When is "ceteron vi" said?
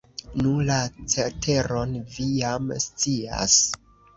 1.15-2.27